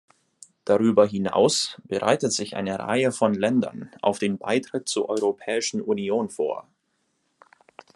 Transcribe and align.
Darüberhinaus 0.65 1.79
bereitet 1.83 2.33
sich 2.33 2.55
eine 2.55 2.79
Reihe 2.79 3.11
von 3.11 3.35
Ländern 3.35 3.91
auf 4.01 4.17
den 4.17 4.39
Beitritt 4.39 4.87
zur 4.89 5.07
Europäischen 5.09 5.79
Union 5.79 6.27
vor. 6.31 6.67